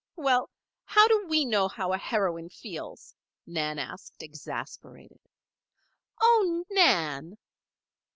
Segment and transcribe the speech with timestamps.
[0.15, 0.49] "Well!
[0.85, 3.13] how do we know how a heroine feels?"
[3.45, 5.19] Nan asked, exasperated.
[6.19, 7.37] "Oh, Nan!"